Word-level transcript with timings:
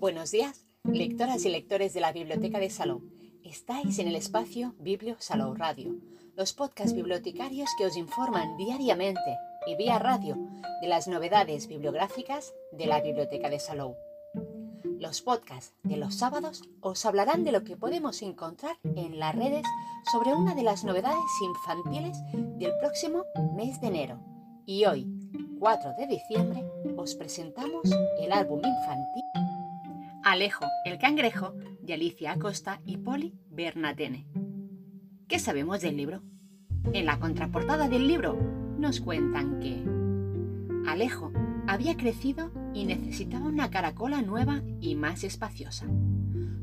Buenos 0.00 0.30
días, 0.30 0.64
lectoras 0.84 1.44
y 1.44 1.50
lectores 1.50 1.92
de 1.92 2.00
la 2.00 2.10
Biblioteca 2.10 2.58
de 2.58 2.70
Salou. 2.70 3.02
Estáis 3.44 3.98
en 3.98 4.08
el 4.08 4.16
espacio 4.16 4.74
Biblio 4.78 5.16
Salou 5.18 5.52
Radio, 5.52 5.94
los 6.36 6.54
podcasts 6.54 6.94
bibliotecarios 6.94 7.68
que 7.76 7.84
os 7.84 7.98
informan 7.98 8.56
diariamente 8.56 9.36
y 9.66 9.76
vía 9.76 9.98
radio 9.98 10.38
de 10.80 10.88
las 10.88 11.06
novedades 11.06 11.66
bibliográficas 11.66 12.54
de 12.72 12.86
la 12.86 13.02
Biblioteca 13.02 13.50
de 13.50 13.60
Salou. 13.60 13.94
Los 14.98 15.20
podcasts 15.20 15.74
de 15.82 15.98
los 15.98 16.14
sábados 16.14 16.62
os 16.80 17.04
hablarán 17.04 17.44
de 17.44 17.52
lo 17.52 17.62
que 17.62 17.76
podemos 17.76 18.22
encontrar 18.22 18.78
en 18.82 19.18
las 19.18 19.34
redes 19.34 19.66
sobre 20.10 20.32
una 20.32 20.54
de 20.54 20.62
las 20.62 20.82
novedades 20.82 21.30
infantiles 21.42 22.16
del 22.32 22.72
próximo 22.78 23.26
mes 23.54 23.78
de 23.82 23.88
enero. 23.88 24.18
Y 24.64 24.86
hoy, 24.86 25.06
4 25.58 25.92
de 25.98 26.06
diciembre, 26.06 26.64
os 26.96 27.14
presentamos 27.16 27.82
el 28.18 28.32
álbum 28.32 28.62
infantil 28.64 29.59
Alejo 30.22 30.66
el 30.84 30.98
cangrejo 30.98 31.54
de 31.80 31.94
Alicia 31.94 32.32
Acosta 32.32 32.82
y 32.84 32.98
Poli 32.98 33.32
Bernatene. 33.48 34.26
¿Qué 35.26 35.38
sabemos 35.38 35.80
del 35.80 35.96
libro? 35.96 36.22
En 36.92 37.06
la 37.06 37.18
contraportada 37.18 37.88
del 37.88 38.06
libro 38.06 38.38
nos 38.78 39.00
cuentan 39.00 39.60
que 39.60 39.82
Alejo 40.86 41.32
había 41.66 41.96
crecido 41.96 42.50
y 42.74 42.84
necesitaba 42.84 43.46
una 43.46 43.70
caracola 43.70 44.20
nueva 44.20 44.60
y 44.78 44.94
más 44.94 45.24
espaciosa. 45.24 45.86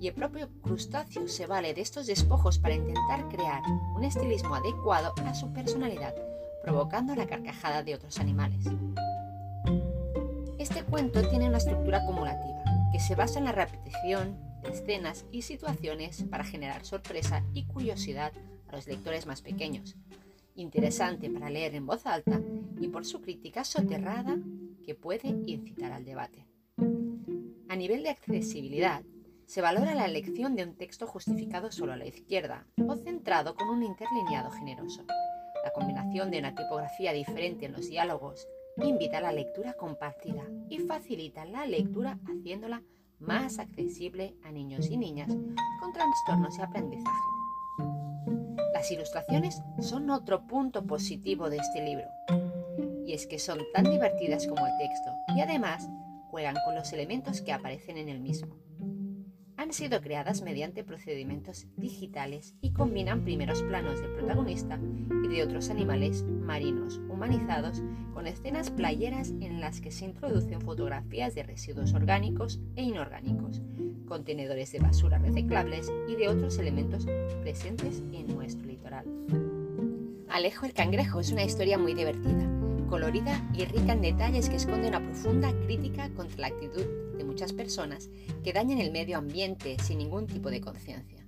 Y 0.00 0.08
el 0.08 0.14
propio 0.14 0.48
crustáceo 0.62 1.28
se 1.28 1.46
vale 1.46 1.74
de 1.74 1.82
estos 1.82 2.06
despojos 2.06 2.58
para 2.58 2.74
intentar 2.74 3.28
crear 3.28 3.62
un 3.94 4.02
estilismo 4.02 4.54
adecuado 4.54 5.12
a 5.26 5.34
su 5.34 5.52
personalidad, 5.52 6.14
provocando 6.62 7.14
la 7.14 7.26
carcajada 7.26 7.82
de 7.82 7.94
otros 7.94 8.18
animales. 8.18 8.64
Este 10.58 10.82
cuento 10.84 11.28
tiene 11.28 11.48
una 11.48 11.58
estructura 11.58 11.98
acumulativa, 11.98 12.62
que 12.92 12.98
se 12.98 13.14
basa 13.14 13.38
en 13.38 13.44
la 13.44 13.52
repetición 13.52 14.38
de 14.62 14.70
escenas 14.70 15.26
y 15.32 15.42
situaciones 15.42 16.22
para 16.30 16.44
generar 16.44 16.86
sorpresa 16.86 17.44
y 17.52 17.64
curiosidad 17.66 18.32
a 18.68 18.76
los 18.76 18.86
lectores 18.86 19.26
más 19.26 19.42
pequeños, 19.42 19.96
interesante 20.54 21.28
para 21.28 21.50
leer 21.50 21.74
en 21.74 21.86
voz 21.86 22.06
alta 22.06 22.40
y 22.80 22.88
por 22.88 23.04
su 23.04 23.20
crítica 23.20 23.64
soterrada 23.64 24.38
que 24.82 24.94
puede 24.94 25.28
incitar 25.28 25.92
al 25.92 26.06
debate. 26.06 26.46
A 27.68 27.76
nivel 27.76 28.02
de 28.02 28.10
accesibilidad, 28.10 29.02
se 29.50 29.60
valora 29.60 29.96
la 29.96 30.04
elección 30.04 30.54
de 30.54 30.62
un 30.62 30.76
texto 30.76 31.08
justificado 31.08 31.72
solo 31.72 31.92
a 31.92 31.96
la 31.96 32.06
izquierda 32.06 32.68
o 32.86 32.94
centrado 32.94 33.56
con 33.56 33.68
un 33.68 33.82
interlineado 33.82 34.52
generoso. 34.52 35.04
La 35.64 35.72
combinación 35.72 36.30
de 36.30 36.38
una 36.38 36.54
tipografía 36.54 37.12
diferente 37.12 37.66
en 37.66 37.72
los 37.72 37.88
diálogos 37.88 38.46
invita 38.76 39.18
a 39.18 39.22
la 39.22 39.32
lectura 39.32 39.72
compartida 39.72 40.44
y 40.68 40.78
facilita 40.78 41.44
la 41.46 41.66
lectura 41.66 42.20
haciéndola 42.28 42.84
más 43.18 43.58
accesible 43.58 44.36
a 44.44 44.52
niños 44.52 44.88
y 44.88 44.96
niñas 44.96 45.36
con 45.80 45.92
trastornos 45.92 46.56
de 46.56 46.62
aprendizaje. 46.62 47.28
Las 48.72 48.88
ilustraciones 48.92 49.60
son 49.80 50.10
otro 50.10 50.46
punto 50.46 50.86
positivo 50.86 51.50
de 51.50 51.56
este 51.56 51.84
libro, 51.84 52.06
y 53.04 53.14
es 53.14 53.26
que 53.26 53.40
son 53.40 53.58
tan 53.74 53.90
divertidas 53.90 54.46
como 54.46 54.64
el 54.64 54.78
texto 54.78 55.10
y 55.34 55.40
además 55.40 55.88
juegan 56.30 56.54
con 56.64 56.76
los 56.76 56.92
elementos 56.92 57.42
que 57.42 57.52
aparecen 57.52 57.98
en 57.98 58.08
el 58.08 58.20
mismo. 58.20 58.54
Han 59.60 59.74
sido 59.74 60.00
creadas 60.00 60.40
mediante 60.40 60.84
procedimientos 60.84 61.66
digitales 61.76 62.54
y 62.62 62.72
combinan 62.72 63.24
primeros 63.24 63.62
planos 63.62 64.00
del 64.00 64.10
protagonista 64.12 64.80
y 65.22 65.28
de 65.28 65.42
otros 65.42 65.68
animales 65.68 66.22
marinos 66.22 66.98
humanizados 67.10 67.82
con 68.14 68.26
escenas 68.26 68.70
playeras 68.70 69.34
en 69.42 69.60
las 69.60 69.82
que 69.82 69.90
se 69.90 70.06
introducen 70.06 70.62
fotografías 70.62 71.34
de 71.34 71.42
residuos 71.42 71.92
orgánicos 71.92 72.58
e 72.74 72.84
inorgánicos, 72.84 73.60
contenedores 74.08 74.72
de 74.72 74.78
basura 74.78 75.18
reciclables 75.18 75.92
y 76.08 76.16
de 76.16 76.28
otros 76.28 76.56
elementos 76.56 77.06
presentes 77.42 78.02
en 78.14 78.28
nuestro 78.28 78.66
litoral. 78.66 79.04
Alejo 80.30 80.64
el 80.64 80.72
cangrejo 80.72 81.20
es 81.20 81.32
una 81.32 81.44
historia 81.44 81.76
muy 81.76 81.92
divertida, 81.92 82.59
colorida 82.90 83.40
y 83.54 83.64
rica 83.64 83.92
en 83.92 84.02
detalles 84.02 84.50
que 84.50 84.56
esconde 84.56 84.88
una 84.88 85.00
profunda 85.00 85.52
crítica 85.64 86.10
contra 86.10 86.40
la 86.40 86.46
actitud 86.48 86.84
de 87.16 87.24
muchas 87.24 87.52
personas 87.52 88.10
que 88.42 88.52
dañan 88.52 88.80
el 88.80 88.90
medio 88.90 89.16
ambiente 89.16 89.76
sin 89.80 89.98
ningún 89.98 90.26
tipo 90.26 90.50
de 90.50 90.60
conciencia. 90.60 91.24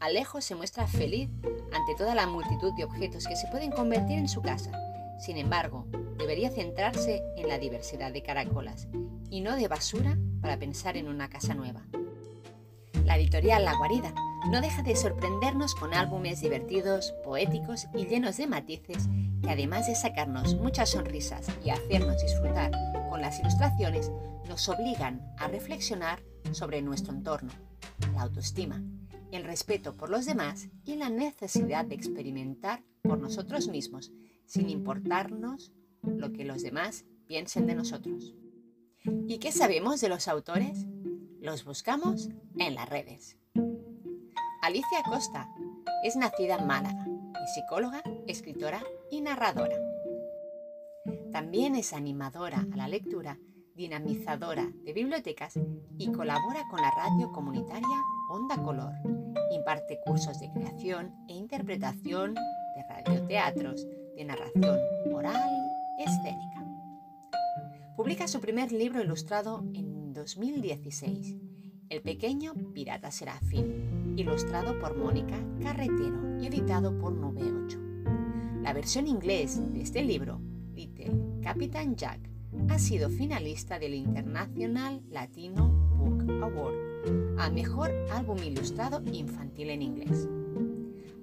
Alejo 0.00 0.40
se 0.40 0.56
muestra 0.56 0.88
feliz 0.88 1.30
ante 1.72 1.94
toda 1.96 2.16
la 2.16 2.26
multitud 2.26 2.72
de 2.74 2.84
objetos 2.84 3.26
que 3.26 3.36
se 3.36 3.46
pueden 3.48 3.70
convertir 3.70 4.18
en 4.18 4.28
su 4.28 4.42
casa. 4.42 4.72
Sin 5.20 5.38
embargo, 5.38 5.86
debería 6.18 6.50
centrarse 6.50 7.22
en 7.36 7.48
la 7.48 7.58
diversidad 7.58 8.12
de 8.12 8.22
caracolas 8.22 8.88
y 9.30 9.40
no 9.40 9.54
de 9.54 9.68
basura 9.68 10.18
para 10.42 10.58
pensar 10.58 10.96
en 10.96 11.08
una 11.08 11.28
casa 11.30 11.54
nueva. 11.54 11.86
La 13.04 13.16
editorial 13.16 13.64
La 13.64 13.76
Guarida 13.76 14.12
no 14.50 14.60
deja 14.60 14.82
de 14.82 14.94
sorprendernos 14.94 15.74
con 15.74 15.92
álbumes 15.92 16.40
divertidos, 16.40 17.12
poéticos 17.24 17.86
y 17.94 18.06
llenos 18.06 18.36
de 18.36 18.46
matices 18.46 19.08
que 19.42 19.50
además 19.50 19.86
de 19.86 19.94
sacarnos 19.94 20.54
muchas 20.56 20.90
sonrisas 20.90 21.46
y 21.64 21.70
hacernos 21.70 22.22
disfrutar 22.22 22.70
con 23.10 23.20
las 23.20 23.40
ilustraciones, 23.40 24.10
nos 24.48 24.68
obligan 24.68 25.20
a 25.38 25.48
reflexionar 25.48 26.22
sobre 26.52 26.80
nuestro 26.80 27.12
entorno, 27.12 27.50
la 28.14 28.22
autoestima, 28.22 28.82
el 29.32 29.44
respeto 29.44 29.96
por 29.96 30.10
los 30.10 30.26
demás 30.26 30.68
y 30.84 30.96
la 30.96 31.08
necesidad 31.08 31.84
de 31.84 31.96
experimentar 31.96 32.82
por 33.02 33.18
nosotros 33.18 33.68
mismos, 33.68 34.12
sin 34.46 34.70
importarnos 34.70 35.72
lo 36.02 36.32
que 36.32 36.44
los 36.44 36.62
demás 36.62 37.04
piensen 37.26 37.66
de 37.66 37.74
nosotros. 37.74 38.34
¿Y 39.26 39.38
qué 39.38 39.50
sabemos 39.50 40.00
de 40.00 40.08
los 40.08 40.28
autores? 40.28 40.86
Los 41.40 41.64
buscamos 41.64 42.28
en 42.58 42.74
las 42.74 42.88
redes. 42.88 43.36
Alicia 44.66 45.00
Costa 45.04 45.48
es 46.02 46.16
nacida 46.16 46.56
en 46.56 46.66
Málaga, 46.66 47.06
es 47.44 47.54
psicóloga, 47.54 48.02
escritora 48.26 48.82
y 49.12 49.20
narradora. 49.20 49.76
También 51.30 51.76
es 51.76 51.92
animadora 51.92 52.66
a 52.72 52.76
la 52.76 52.88
lectura, 52.88 53.38
dinamizadora 53.76 54.68
de 54.84 54.92
bibliotecas 54.92 55.56
y 55.98 56.10
colabora 56.10 56.66
con 56.68 56.80
la 56.80 56.90
radio 56.90 57.30
comunitaria 57.30 58.02
Onda 58.28 58.60
Color. 58.60 58.92
Imparte 59.52 60.00
cursos 60.04 60.40
de 60.40 60.50
creación 60.50 61.14
e 61.28 61.34
interpretación 61.34 62.34
de 62.34 62.82
radioteatros, 62.88 63.86
de 64.16 64.24
narración 64.24 64.80
oral, 65.14 65.48
escénica. 65.96 66.66
Publica 67.96 68.26
su 68.26 68.40
primer 68.40 68.72
libro 68.72 69.00
ilustrado 69.00 69.62
en 69.74 70.12
2016, 70.12 71.36
El 71.88 72.02
pequeño 72.02 72.52
pirata 72.74 73.12
serafín, 73.12 73.95
ilustrado 74.16 74.78
por 74.78 74.96
Mónica 74.96 75.36
Carretero 75.62 76.40
y 76.40 76.46
editado 76.46 76.96
por 76.98 77.12
98. 77.12 77.78
La 78.62 78.72
versión 78.72 79.06
inglés 79.06 79.60
de 79.72 79.82
este 79.82 80.02
libro, 80.02 80.40
Little 80.74 81.40
Captain 81.42 81.96
Jack, 81.96 82.18
ha 82.68 82.78
sido 82.78 83.10
finalista 83.10 83.78
del 83.78 83.94
International 83.94 85.02
Latino 85.10 85.68
Book 85.68 86.42
Award 86.42 87.38
a 87.38 87.50
Mejor 87.50 87.92
Álbum 88.10 88.38
Ilustrado 88.38 89.02
Infantil 89.12 89.70
en 89.70 89.82
Inglés. 89.82 90.28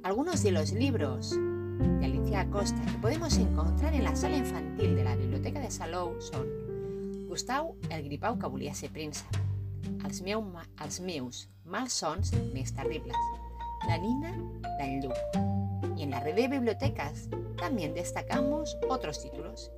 Algunos 0.04 0.44
de 0.44 0.52
los 0.52 0.72
libros 0.74 1.32
de 1.32 2.06
Alicia 2.06 2.42
Acosta 2.42 2.80
que 2.86 2.98
podemos 3.00 3.38
encontrar 3.38 3.94
en 3.94 4.04
la 4.04 4.16
sala 4.16 4.38
infantil 4.38 4.96
de 4.96 5.04
la 5.04 5.16
Biblioteca 5.16 5.60
de 5.60 5.72
Salou 5.72 6.20
son 6.22 6.48
Gustau 7.28 7.76
el 7.90 8.04
gripau 8.04 8.38
que 8.38 8.48
volia 8.48 8.76
ser 8.76 8.92
príncep, 8.92 9.26
malsons 11.66 12.34
més 12.54 12.74
terribles, 12.74 13.18
La 13.88 13.98
Nina 13.98 14.32
d'en 14.78 15.02
Lluc. 15.02 15.18
Y 15.98 16.04
en 16.04 16.12
la 16.12 16.20
red 16.20 16.36
de 16.36 16.48
bibliotecas 16.48 17.30
también 17.58 17.94
destacamos 17.94 18.78
otros 18.90 19.22
títulos. 19.22 19.72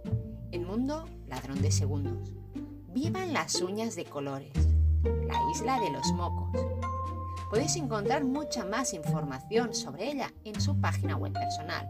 El 0.51 0.65
mundo 0.65 1.05
ladrón 1.27 1.61
de 1.61 1.71
segundos. 1.71 2.33
Vivan 2.89 3.33
las 3.33 3.61
uñas 3.61 3.95
de 3.95 4.05
colores. 4.05 4.53
La 5.03 5.39
isla 5.53 5.79
de 5.79 5.91
los 5.91 6.11
mocos. 6.13 6.65
Podéis 7.49 7.75
encontrar 7.75 8.23
mucha 8.23 8.65
más 8.65 8.93
información 8.93 9.73
sobre 9.73 10.11
ella 10.11 10.33
en 10.43 10.59
su 10.59 10.79
página 10.79 11.15
web 11.15 11.33
personal, 11.33 11.87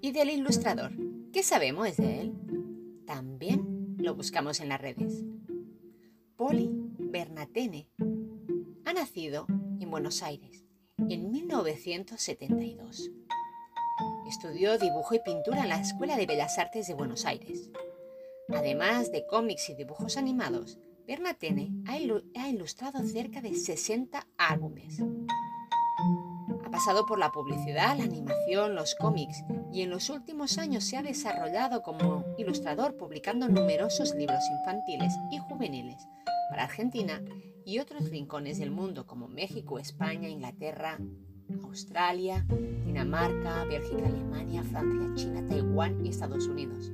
¿Y 0.00 0.12
del 0.12 0.30
ilustrador? 0.30 0.92
¿Qué 1.32 1.42
sabemos 1.42 1.96
de 1.96 2.20
él? 2.20 2.34
También 3.06 3.96
lo 3.98 4.14
buscamos 4.14 4.60
en 4.60 4.68
las 4.68 4.80
redes. 4.80 5.24
Poli 6.36 6.70
Bernatene 6.98 7.88
ha 8.84 8.92
nacido 8.92 9.46
en 9.80 9.90
Buenos 9.90 10.22
Aires 10.22 10.64
en 11.08 11.30
1972. 11.30 13.10
Estudió 14.28 14.78
dibujo 14.78 15.14
y 15.14 15.20
pintura 15.20 15.62
en 15.62 15.68
la 15.68 15.80
Escuela 15.80 16.16
de 16.16 16.26
Bellas 16.26 16.58
Artes 16.58 16.86
de 16.86 16.94
Buenos 16.94 17.24
Aires. 17.24 17.70
Además 18.48 19.10
de 19.10 19.26
cómics 19.26 19.68
y 19.68 19.74
dibujos 19.74 20.16
animados, 20.16 20.78
Bernatene 21.06 21.72
ha, 21.86 21.98
ilustrado 22.48 23.02
cerca 23.04 23.40
de 23.40 23.54
60 23.54 24.26
álbumes. 24.36 25.02
Pasado 26.78 27.06
por 27.06 27.18
la 27.18 27.32
publicidad, 27.32 27.96
la 27.96 28.04
animación, 28.04 28.76
los 28.76 28.94
cómics 28.94 29.42
y 29.72 29.82
en 29.82 29.90
los 29.90 30.10
últimos 30.10 30.58
años 30.58 30.84
se 30.84 30.96
ha 30.96 31.02
desarrollado 31.02 31.82
como 31.82 32.24
ilustrador 32.38 32.96
publicando 32.96 33.48
numerosos 33.48 34.14
libros 34.14 34.44
infantiles 34.48 35.12
y 35.32 35.38
juveniles 35.38 36.06
para 36.48 36.62
Argentina 36.62 37.20
y 37.66 37.80
otros 37.80 38.08
rincones 38.10 38.60
del 38.60 38.70
mundo 38.70 39.08
como 39.08 39.26
México, 39.26 39.80
España, 39.80 40.28
Inglaterra, 40.28 41.00
Australia, 41.64 42.46
Dinamarca, 42.86 43.64
Bélgica, 43.64 44.06
Alemania, 44.06 44.62
Francia, 44.62 45.14
China, 45.16 45.44
Taiwán 45.48 46.06
y 46.06 46.10
Estados 46.10 46.46
Unidos. 46.46 46.92